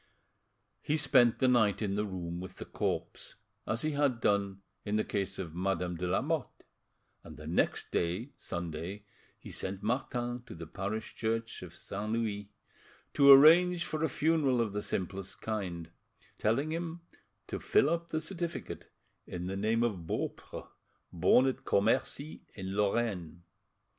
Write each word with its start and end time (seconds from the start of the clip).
He 0.81 0.97
spent 0.97 1.37
the 1.37 1.47
night 1.47 1.79
in 1.79 1.93
the 1.93 2.07
room 2.07 2.39
with 2.39 2.55
the 2.55 2.65
corpse, 2.65 3.35
as 3.67 3.83
he 3.83 3.91
had 3.91 4.19
done 4.19 4.63
in 4.83 4.95
the 4.95 5.03
case 5.03 5.37
of 5.37 5.53
Madame 5.53 5.95
de 5.95 6.07
Lamotte, 6.07 6.63
and 7.23 7.37
the 7.37 7.45
next 7.45 7.91
day, 7.91 8.31
Sunday, 8.35 9.05
he 9.37 9.51
sent 9.51 9.83
Martin 9.83 10.41
to 10.47 10.55
the 10.55 10.65
parish 10.65 11.13
church 11.13 11.61
of 11.61 11.75
St. 11.75 12.13
Louis, 12.13 12.49
to 13.13 13.31
arrange 13.31 13.85
for 13.85 14.03
a 14.03 14.09
funeral 14.09 14.59
of 14.59 14.73
the 14.73 14.81
simplest 14.81 15.39
kind; 15.39 15.91
telling 16.39 16.71
him 16.71 17.01
to 17.45 17.59
fill 17.59 17.87
up 17.87 18.09
the 18.09 18.19
certificate 18.19 18.89
in 19.27 19.45
the 19.45 19.55
name 19.55 19.83
of 19.83 20.07
Beaupre, 20.07 20.67
born 21.13 21.45
at 21.45 21.63
Commercy, 21.63 22.41
in 22.55 22.75
Lorraine. 22.75 23.43